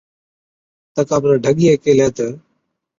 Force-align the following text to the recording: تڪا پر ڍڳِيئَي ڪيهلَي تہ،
تڪا 0.93 1.17
پر 1.23 1.31
ڍڳِيئَي 1.43 1.73
ڪيهلَي 1.83 2.07
تہ، 2.15 2.27